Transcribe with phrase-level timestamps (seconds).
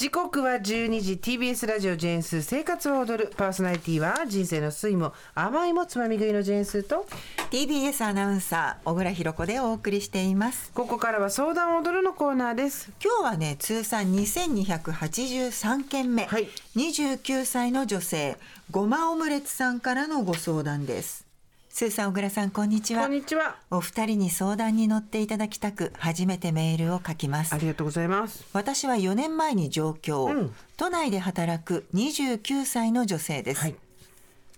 [0.00, 3.32] 時刻は12時 TBS ラジオジェーンス生活を踊る。
[3.36, 7.06] パーソナリティは人生の酸いも甘いもつまみ食いのジェーンスと
[7.50, 10.72] TBS アナウンサー小倉弘子でお送りしています。
[10.72, 12.90] ここからは相談踊るのコーナーです。
[13.04, 16.48] 今日はね通算2283件目、はい。
[16.76, 18.38] 29歳の女性
[18.70, 21.29] ごまオムレツさんからのご相談です
[21.72, 23.02] スーさん小倉さんこんにちは。
[23.02, 23.56] こんにちは。
[23.70, 27.54] お二人に相談に乗っていただきたく初めてメールを書きます。
[27.54, 28.44] ありがとうございます。
[28.52, 30.54] 私は4年前に上京、うん。
[30.76, 33.76] 都内で働く29歳の女性です、はい。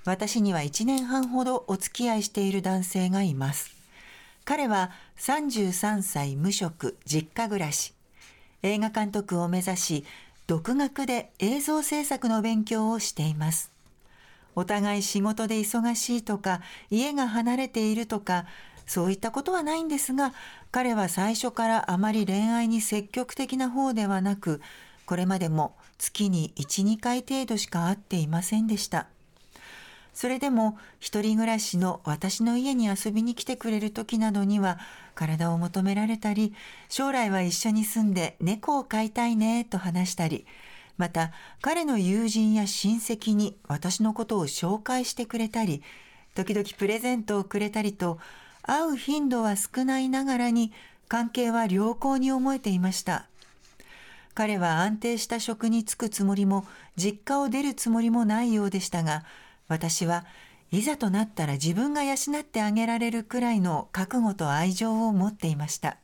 [0.05, 3.71] 私には1年半ほどお付き合いしている男性がいます。
[4.45, 7.95] 彼は33歳無職実家暮らし。
[8.63, 10.05] 映画監督を目指し
[10.47, 13.72] 独学で映像制作の勉強をしています
[14.55, 16.61] お互い仕事で忙しいとか
[16.91, 18.47] 家が離れているとか
[18.87, 20.33] そういったことはないんですが
[20.71, 24.61] 彼は最初からあまり恋愛に積極的な方ではなく
[25.07, 29.07] これまでも月に12回程度しか会っていませんでした。
[30.15, 34.79] それでも一人暮らしの私の家に遊びに来てくれる時などには
[35.15, 36.55] 体を求められたり
[36.89, 40.47] 将来は一緒に住んで猫を飼いたいねと話したり
[40.99, 45.83] また彼の友人や親戚に私のことを紹介してくれたり
[46.35, 48.19] 時々プレゼントをくれたりと
[48.63, 50.73] 会う頻度は少ないながらに
[51.09, 53.27] 関係は良好に思えていました。
[54.35, 56.65] 彼は安定した職に就くつもりも
[56.97, 59.25] 実家を出るつもりもないようでしたが
[59.69, 60.25] 私は
[60.71, 65.99] いざとなったら自分が養ってあげられるくらいの覚悟と愛情を持っていました。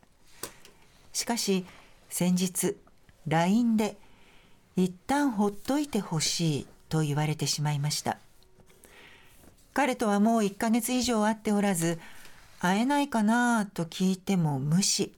[1.15, 1.65] しかし
[2.11, 2.77] 先日
[3.27, 3.97] LINE で
[4.79, 8.19] 「一旦ほっといてほしい」と言われてしまいました。
[9.75, 11.99] 彼とはもう1ヶ月以上会っておらず
[12.61, 15.13] 会えないかなと聞いても無視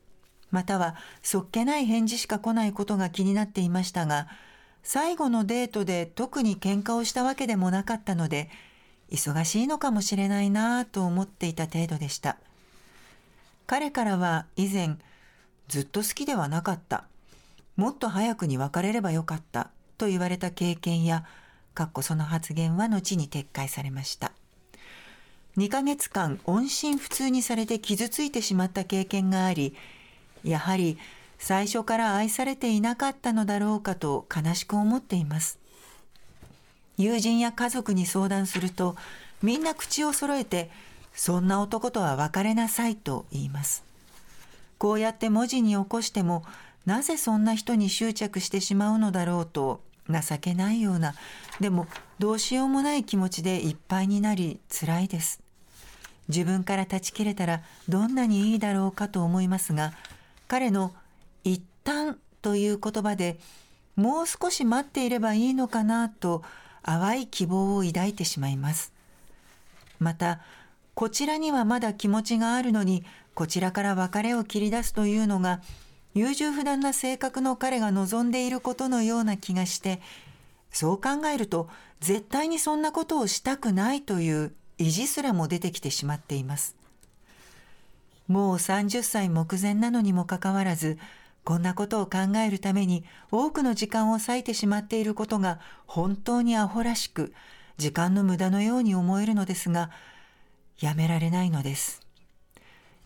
[0.51, 4.29] またはそっけない返事しか来ないことが気になっていましたが
[4.83, 8.51] 最後のデートで特に喧嘩をしたわけでもなかったので
[9.11, 12.37] 忙しいのかもしれないなぁと思っていた程度でした。
[13.67, 14.97] 彼からは以前
[15.69, 17.05] ずっと好きではなかった。
[17.81, 21.25] もっと早くに別れればよかったと言われた経験や
[21.73, 24.33] かっこその発言は後に撤回されました。
[25.57, 29.75] 2ヶ月間音信不通にされて傷ついてしまった経験があり
[30.45, 30.99] やはり
[31.39, 35.59] 最初から愛されていなかったのだろうかと悲しく思っています。
[36.99, 38.95] 友人や家族に相談すると
[39.43, 40.71] みんな口を揃えて
[41.15, 43.85] そんな男とは別れなさいと言います。
[44.77, 46.45] こうやって文字に起こしても
[46.91, 51.15] なぜそんな人に執着してしまうのだろうと情けないような
[51.61, 51.87] でも
[52.19, 55.41] どうしようもない気持ちでいっぱいになり辛いです。
[56.27, 59.93] 自分から断ち切れたらどんなにいいだろうかと思いますが
[60.49, 60.93] 彼の
[61.45, 63.39] 「一旦」という言葉で
[63.95, 66.43] もう少し待っていればいいのかなと
[66.83, 68.93] 淡い希望を抱いてしまいます。
[70.01, 70.41] また
[70.95, 75.61] こちらにはまだ気持ちがあるのにこちらから別れを切り出すというのが
[76.15, 80.01] 優柔不断な性格の彼が望んでいることのような気がして
[80.73, 81.69] そう考えると
[82.01, 86.75] 絶対にそんなことをしたくないという意地すらも出てきてしまっています。
[88.27, 90.99] もう30歳目前なのにもかかわらず
[91.45, 97.33] こんなことを考えるために多くの時間を割いてしまっていることが本当にアホらしく
[97.77, 99.91] 時間の無駄のように思えるのですが
[100.79, 102.01] やめられないのです。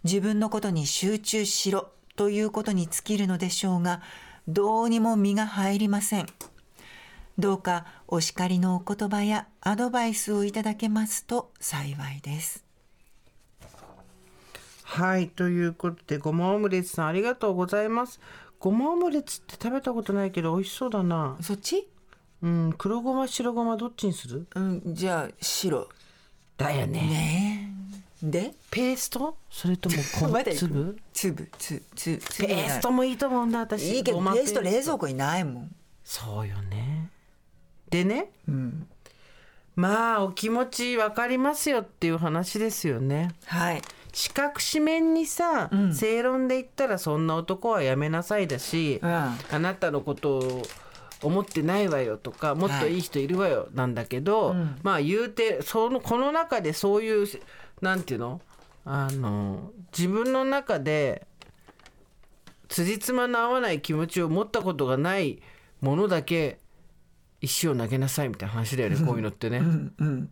[0.05, 1.89] 自分のことに集中しろ。
[2.17, 4.01] ということに尽きるのでしょうが
[4.47, 6.27] どうにも身が入りません。
[7.37, 12.65] どうかお叱りのお言葉やアドバイスをいただけますと幸いです。
[14.85, 18.21] はいということでごまオムレツさんありがとうございます。
[18.61, 21.37] ごまオムレツって食べたことないけど美味しそうだな。
[21.41, 21.89] そっち？
[22.43, 24.47] うん黒ごま白ごまどっちにする？
[24.55, 25.89] うんじゃあ白。
[26.57, 27.01] だよね。
[27.01, 27.54] ねえ
[28.31, 28.55] で？
[28.71, 29.37] ペースト？
[29.51, 29.97] それとも
[30.55, 30.99] 粒？
[31.13, 33.97] 粒つつつペーストもいいと思うんだ私。
[33.97, 34.61] いいけどペースト。
[34.63, 35.75] 冷蔵庫にないもん。
[36.05, 37.11] そうよね。
[37.91, 38.31] でね？
[38.49, 38.89] うん。
[39.77, 43.33] まあお気持ち分かりますよっていう話ですよね。
[43.47, 43.83] はい。
[44.13, 45.95] 四角四面にさ、うん。
[45.95, 49.11] 正論で言ったらそんな男はやめなさいだし、うん。
[49.11, 50.63] あなたのことを
[51.23, 54.77] 思ってないわよとかもっといい人いるわよなんだけど、うん。
[54.83, 57.27] まあ言うてそのこの中でそういう
[57.81, 58.41] なんていうの？
[58.85, 61.27] あの自分の中で
[62.69, 65.41] 辻褄の合わない気持ちを持ったことがない
[65.81, 66.59] ものだけ
[67.41, 69.59] 石を投げなさいみたいな話だよねこういうのってね。
[69.59, 70.31] うんうん。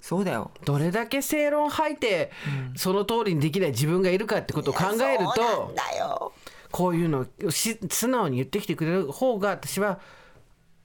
[0.00, 0.50] そうだよ。
[0.64, 2.30] どれだけ正論吐いて、
[2.76, 6.22] その通りにできない自分がいるかってことを考えると
[6.70, 10.00] こういうのをし素直に言ってきてくれる方が私は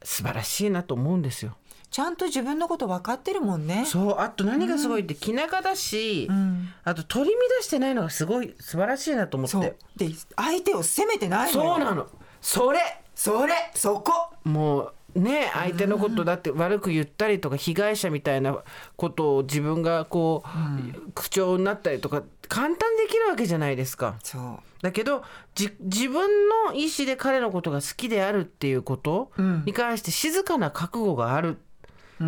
[0.03, 1.57] 素晴らしいなと思うんですよ。
[1.91, 3.83] ちゃんと自分のこと分かってるもんね。
[3.85, 6.69] そうあと何がすごいって気長だし、うん。
[6.83, 9.75] あと取り乱してないのがすごい素晴らしいなと思って。
[9.97, 11.75] で相手を責めてないのよ。
[11.75, 12.07] そうなの。
[12.41, 12.79] それ。
[13.15, 13.53] それ。
[13.73, 14.13] そこ。
[14.43, 18.59] もうね相手のことだって悪く言ったりとか被害者みたいな
[18.95, 24.19] ことを自分がこう、口調になったりとか簡単にできるわけじゃないですか。
[24.21, 24.59] そう。
[24.83, 25.23] だけど
[25.55, 29.63] じ自分の意思で彼のことが好きであるっていうことうん。
[29.65, 31.57] に関して静かな覚悟がある、うん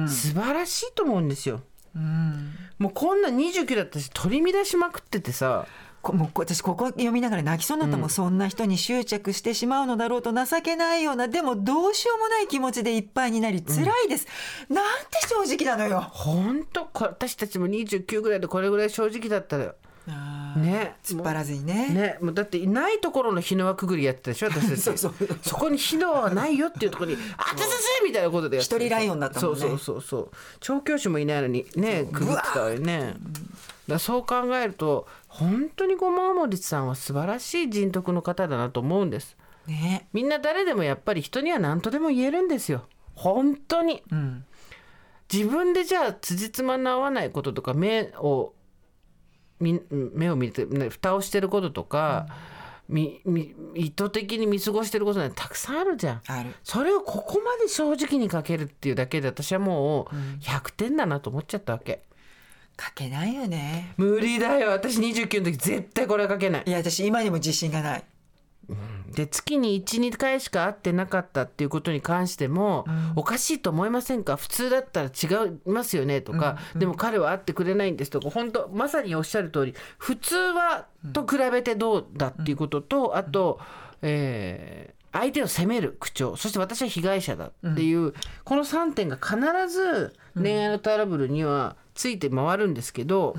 [0.07, 1.61] 素晴らしいと思うんですよ。
[1.95, 2.53] うん。
[2.79, 5.65] もうこんな29だったし取り乱しまくっててさ。
[6.01, 11.27] こもう私ここ読みながら泣きそうになったもん、そんな人に執着してしまうのだろうと情けないような。
[11.27, 14.25] でもどうしようもない気持ちでいっぱいになり辛いです、
[14.67, 16.01] なんて正直なのよ。
[16.01, 19.75] ほんとこ私たちも29ぐらいでこれぐらい正直だったら
[20.07, 20.95] ね。
[21.03, 21.89] 突っ張らずにね。
[21.89, 22.17] ね。
[22.21, 24.81] もうだっていないところの火の輪くぐりやってたでしょ 私たち。
[24.81, 25.13] そうそう。
[25.43, 27.67] そこに火の輪はないよっていうところに「あつつ
[27.99, 29.59] つ!」みたいなことで一人ライオンだったもんね。
[29.59, 30.29] そうそうそうそう。
[30.59, 33.15] 調教師もいないのにねくぐってたわよね。
[33.87, 39.37] だそう考えると本当にごまもりさんは素晴らしい人徳の方だなと思うんです。
[39.67, 40.07] ね。
[40.13, 42.83] みんな誰でもやっぱり人には何とでも言えるんですよ。
[43.15, 44.03] 本当に。
[44.11, 44.45] うん。
[45.31, 48.60] 自分でじゃあ辻褄の合わないこととか目をみ
[49.61, 52.27] 目を見て、ね、蓋をしてることとか、
[52.89, 56.21] みみ意図的に見過ごしてることなんてたくさんあるじゃん。
[56.27, 62.03] あるそれをここまで正直に書けるっていうだけで私はもう100点だなと思っちゃったわけ。
[62.79, 66.71] 書けないよね無理だよ私29の時絶対これは書けないい。
[66.71, 68.03] や私今にも自信がない
[69.13, 72.85] で月に12回しか会ってなかったっていうことに関しても、
[73.15, 74.37] おかしいと思いませんか？
[74.37, 78.29] 普通だったら違いますよねとか、でも彼は会ってくれないんですとか。
[78.29, 83.59] 本当まさにおっしゃる通り普通はと比べてどうだっていうことと、あと、
[84.01, 86.37] えー相手を責める口調。
[86.37, 88.13] そして私は被害者だっていう、
[88.45, 89.35] この3点が必
[89.67, 93.35] ず恋愛のトラブルにはついて回るんですけど、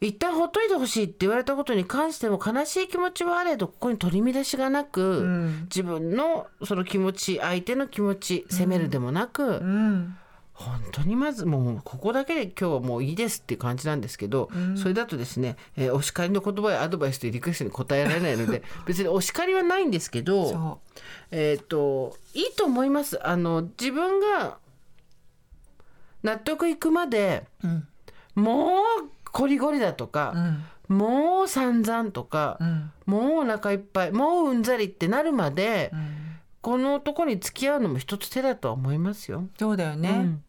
[0.00, 10.16] 一旦ほっといてほしいって言われたことに関しても悲しい気持ちはあれどここに取り乱しがなく、自分のその気持ち相手の気持ち責めるでもなく、うん。
[10.54, 20.80] 本当にまずもうここだけで今日はもういいですっていう感じなんですけど、それだとですね、えーお叱りの言葉やアドバイスというリクエストに答えられないので 別にお叱りはないんですけどそ
[21.32, 23.26] えっ、といいと思います。
[23.26, 24.58] あの自分が
[26.22, 27.88] 納得いくまでううん。
[28.36, 30.32] もうコリゴリだとか
[30.88, 30.96] う、ん。
[30.96, 32.92] もう散々とかう、ん。
[33.04, 36.08] もうお腹いっぱいもううんざりってなるまで、うん。
[36.62, 39.44] この男に付き合うのも一つ手だとは思いますよ。
[39.58, 40.44] そうだよね、うん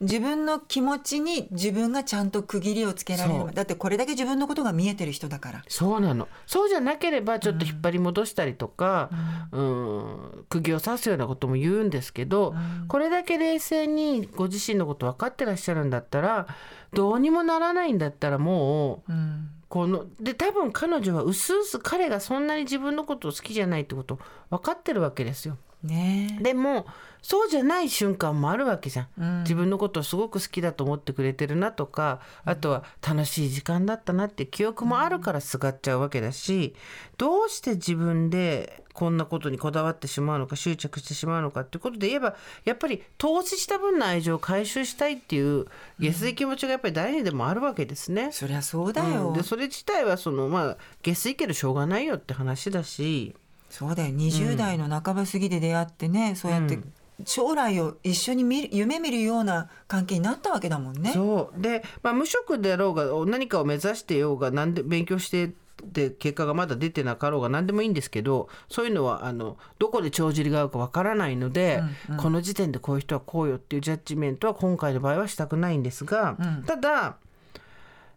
[0.00, 3.52] 自分の気持ちに自分がちゃんと区切りをつけられる。
[3.52, 5.64] だってこれだけ自分のことが見えてる人だから。
[5.68, 6.26] そうなの。
[6.46, 9.10] そうじゃなければちょっと引っ張り戻したりとか、
[9.52, 12.54] うん、釘を刺すようなことも言うんですけど、
[12.88, 16.46] これだけ冷静にご自身のこと分かってらっしゃるんだったら
[16.94, 19.50] どうにもならないんだったらもううん。
[19.68, 24.18] こので多分彼女はうすうす彼がそんなに自分のことを好きじゃないってこと
[24.50, 25.58] 分かってるわけですよ。
[25.82, 26.36] ね。
[26.40, 26.86] えでも
[27.22, 29.42] そうじゃない瞬間もあるわけじゃん、うん。
[29.42, 36.74] 自分のことをすごく好きだと思ってくれてるなとかあとは楽しい時間だったなって記憶もあるからすがっちゃうわけだし
[37.18, 45.66] どうして自分でこんなことにこだわってしまうのか執着してしまうのかっていうことで言えばやっぱり投資した分の愛情を回収したいっていう
[45.98, 48.30] 下水気持ちがやっぱり誰にでもあるわけですね。
[48.32, 49.34] そりゃそうだよ、うん。
[49.34, 53.34] でそれ自体はそのまあ下水けどしょうがないよって話だし。
[53.70, 54.14] そうだよ。
[54.14, 56.78] 20代の半ば過ぎで出会ってね、そうやって
[57.24, 61.12] 将来を一緒に見る夢見るような関係になったわけだもんね。
[61.12, 61.60] そう。
[61.60, 65.52] で、まあ、無職であろうが何かを目指してようが何で勉強して
[65.84, 71.82] で結果がまだ出てなかろうが何でもいいんですけどそういうのはあのどこで帳尻が合うかわからないので、
[72.18, 76.64] この時点でこういう人はこうよっていうジャッジメントは今回の場合はしたくないんですが、うん。
[76.64, 77.16] ただ、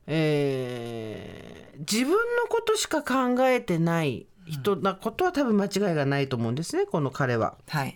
[0.07, 2.17] えー自分の
[2.49, 7.55] ことしか考えてない人なことは多分間違いがないと思うんですねこの彼は。
[7.67, 7.95] はい。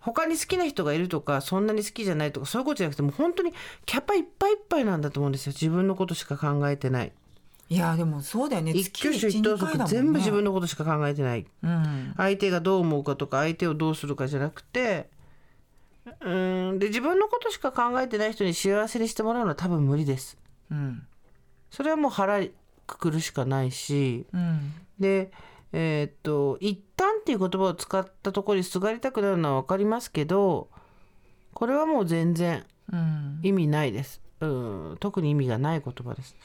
[0.00, 3.52] 他に好きな人がいるとかそんなに好きじゃないとかそういうことじゃなくてもう本当に
[3.86, 7.12] キャパいっぱいいっぱいなんだと思うんですよ自分のことしか考えてない
[7.68, 8.72] いやでもそうだよね。
[8.72, 12.14] 一挙手一投足全部自分のことしか考えてないうん。
[12.16, 15.08] 相手がどう思うかとか相手をどうするかじゃなくて
[16.20, 20.36] うーんで自分のことしか考えてない人に幸せにしてもらうのは多分無理です
[20.70, 21.06] うん。
[21.70, 22.40] それはもう腹
[22.86, 24.74] くくるしかないしうん。
[24.98, 25.30] で
[25.72, 30.68] えーっと一旦っていう言葉を使ったところにすがりたくなるのは分かりますけど
[31.54, 33.40] これはもう全然うん。
[33.42, 34.20] 意味ないです。
[34.40, 36.36] うん、特に意味がない言葉です。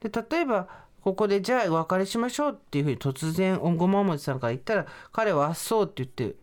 [0.00, 0.68] で例えば
[1.00, 6.36] ここでじゃあお別れしましょうっていうふうに突然ごまもちさんから言ったら彼はあっそうって言って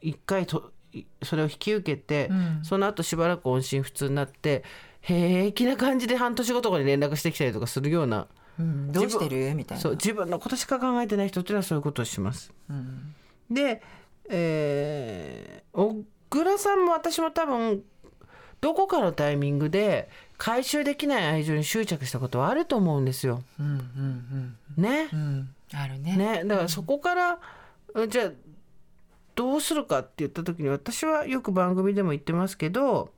[0.00, 4.64] 一回といそれを引き受けて、うんその後しばらく音信不通になって
[5.00, 8.26] 平気な感じで半年後とかに連絡してきたりとかするような
[8.58, 8.92] うん。
[8.92, 9.54] どうしてる？
[9.54, 9.82] みたいな。
[9.82, 12.52] そう自分のことしか考えてない人っていうのはそういうことをします。
[12.68, 13.14] うん。
[13.50, 13.82] で、
[14.28, 17.82] えー小倉さんも私も多分
[18.60, 23.42] どこかのタイミングで回収できない愛情に執着したことはあると思うんですよ。
[23.58, 25.16] うんうんねう。
[25.16, 25.18] ん。
[25.18, 25.54] うん。
[25.72, 26.16] あるね。
[26.16, 26.44] ね。
[26.44, 27.38] だからそこから、
[27.94, 28.30] うんじゃあ
[29.34, 33.10] どうするかって言った時に私はよく番組でも言ってますけど、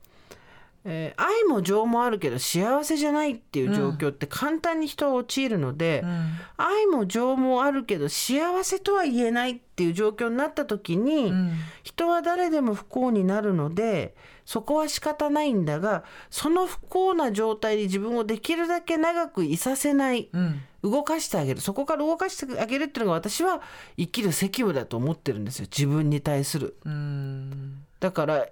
[0.83, 6.31] えー愛も情もあるけど幸せじゃないっていう状況って簡単に人は陥るので、うん。
[6.57, 11.51] 愛も情もあるけど幸せとは言えないっていう状況になった時に、うん。
[11.83, 20.61] 人は誰でも不幸になるのでそこは仕方ないんだがその不幸な状態に自分をできるだけ長くいさせないうん。
[20.83, 21.61] 動かしてあげる。
[21.61, 23.61] そこから動かしてあげるっていうのが私は
[23.97, 25.67] 生きる責務だと思ってるんですよ。
[25.69, 26.75] 自分に対する。
[26.85, 27.83] うん。
[27.99, 28.47] だから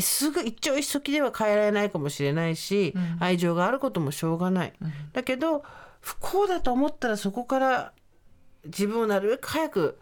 [0.00, 4.72] すぐ一朝一夕では変えられないかもしれないし、愛情があることもしょうがない。
[5.12, 5.64] だけど
[6.00, 7.92] 不幸だと思ったらそこから
[8.64, 9.98] 自分をなるべく早く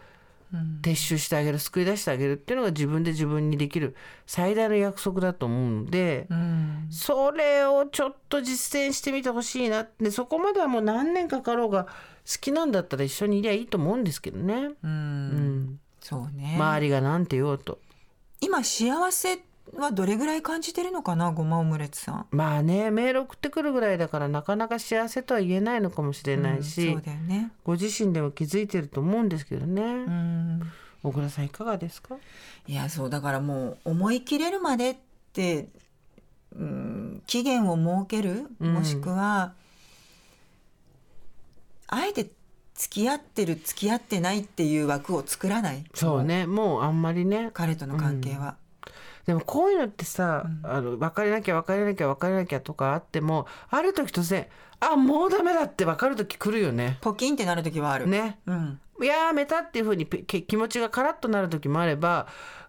[0.52, 0.81] うん。
[0.81, 3.95] 撤収してあげる救い出してあげるっていうのが自分で自分にできる
[4.26, 6.87] 最大の約束だと思うので、うん。
[6.90, 11.90] それをちょっと実践してみてほしいなってそこまではもう何年かかろうが好
[12.40, 15.61] きなんだったら一緒にいりゃいいと思うんですけどね、ううん。
[15.64, 16.55] ん、そうね。
[16.57, 17.78] 周りが何て言おうと。
[18.40, 19.38] 今幸せ
[19.77, 22.27] はどれぐらい感じてるのかなごまオムレツさん。
[22.31, 27.53] まあねメール送ってくるぐらいだからなかなか幸せとは言えないのかもしれないし、うんそうだよね。
[27.65, 30.63] ご自身でも気づいてると思うんですけどね、うん。
[31.03, 32.17] 小倉さんいかがですか？
[32.67, 34.97] いやそうだからもう思い切れるまでっ
[35.33, 35.69] て、
[36.57, 38.75] うん、期限を設けるうん。
[38.75, 39.53] もしくは、
[41.87, 42.31] あえて
[42.75, 45.85] 付き合ってる付き合ってないっていう枠を作らない。
[45.95, 46.47] そうね。
[46.47, 47.51] もうあんまりね。
[47.53, 48.57] 彼との関係は、
[49.28, 54.47] でもこういうのってさ、あの別れなきゃ別れなきゃ別れなきゃとかあってもある時突然
[54.80, 56.97] あもうダメだって分かる時来るよね。
[57.02, 58.38] ポキンってなる時はある、ね。
[58.47, 62.26] うん、やめたっていうふうに気持ちがカラッとなる時もあれば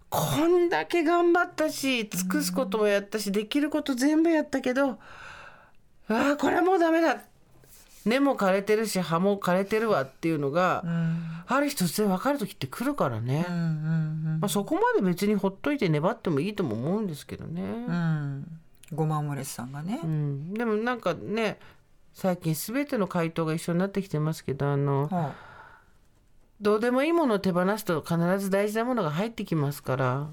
[0.10, 5.00] こんだけ頑張ったし尽くすこともやったし、できること全部やったけど
[6.10, 7.22] ああこれはもうダメだ
[8.06, 11.44] 根も枯れてるし葉も枯れてるわっていうのが、うん。
[11.48, 17.62] ある日突然分かる時って来るからね、うんうんまあ、そこまで別にほっといて粘ってもいいとも思うんですけどね。
[17.62, 17.86] うん。
[17.88, 18.60] うん
[18.94, 21.60] ごまオムレツさんがね、うん、でもなんかね
[22.14, 25.34] 最近全ての回答が一緒になってきてますけどあのは
[26.60, 30.28] どうでもいいものを手放すと必ず大事なものが入ってきますから、あ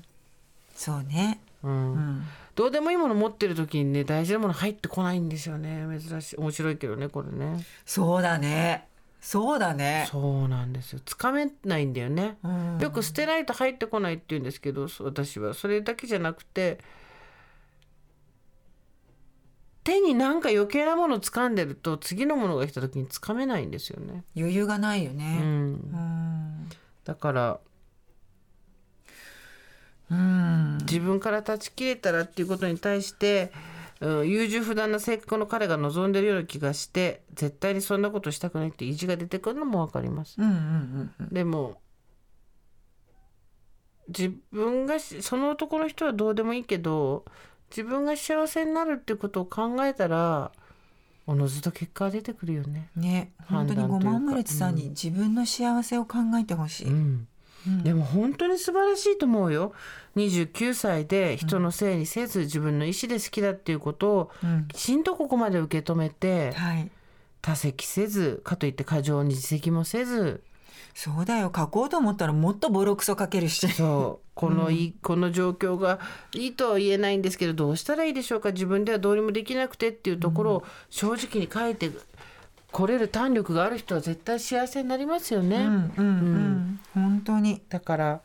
[0.74, 1.92] そうね、うん。
[1.92, 2.22] うん、
[2.56, 5.86] どうでもいいもの持ってる時にね大事なもの入ってこないんですよね。
[6.00, 6.36] 珍しい。
[6.36, 7.64] 面白いけどねこれね。
[7.84, 8.88] そうだね。
[9.20, 10.08] そうだね。
[10.10, 11.00] そうなんですよ。
[11.04, 12.78] つかめないんだよね、うん。
[12.80, 15.52] よく捨てないと入ってこないって言うんですけど私は。
[15.52, 16.78] それだけじゃなくて
[19.84, 24.24] 手になんか余計なものを掴んでると次のものが来た時に掴めないんですよね。
[24.34, 26.68] 余裕がないようね、ん、うん。
[27.04, 27.58] だからうん
[30.08, 33.52] 自分から断ち切れたらっていうことに対して、
[34.00, 40.36] うん、優柔不断な性格の彼が望んでるような気がして絶対にそんなことしたくないって意地が出てくるのも分かります。
[40.38, 41.80] うんうんうんでも
[44.08, 47.24] 自分がしその男の人はどうでもいいけど
[47.70, 50.52] 自分が幸せになるっていうことを考えたら
[51.26, 52.88] おのずと結果が出てくるよね。
[52.94, 53.32] ね。
[53.48, 57.28] 本当にごまオムレツさんに自分の幸せを考えてほしい、うん
[57.66, 57.82] うん。
[57.82, 59.72] でも本当に素晴らしいと思うよ。
[60.16, 64.68] 29歳で人のせいにせず自分の意思で好きだっていうことをうん。
[64.68, 66.90] きちんとここまで受け止めてはい。
[67.42, 70.42] 多責せずかといって過剰に自責もせず。
[70.94, 71.52] そうだよ。
[71.54, 73.68] 書こうと思ったらもっとボロクソ書けるし。
[73.68, 74.26] そう。
[74.34, 75.98] このいい、この状況が
[76.34, 78.52] いいとは言えないんですけどどうしたらいいでしょうか？
[78.52, 81.90] 自分ではどうにもできなくてっていうところを正直に書いて
[82.76, 85.56] これる胆力がある人は絶対幸せになりますよね。
[85.56, 87.62] うんうんうん、本当に。
[87.70, 88.20] だから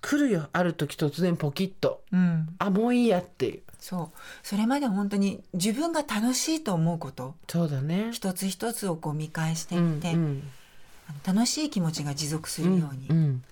[0.00, 2.04] 来るよある時突然ポキッと。
[2.12, 2.54] うん。
[2.60, 3.62] あもういいやっていう。
[3.80, 4.18] そう。
[4.44, 7.34] それまで本当に自分が楽しいと思うこと。
[7.48, 8.10] そうだね。
[8.12, 10.42] 一つ一つをこう見返してういって、んうん。
[11.08, 13.44] あの楽しい気持ちが持続するように、うんうん。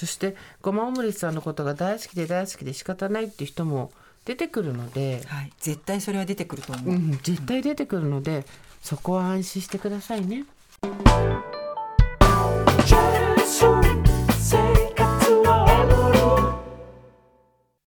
[0.00, 3.92] そしてごまオムレツさんのことが大好きで大好きで仕方ないっていう人も
[4.24, 8.44] 出てくるので、はい、絶対それは出てくると思う、うん、絶対出てくるので
[8.82, 10.44] そこは安心してくださいね。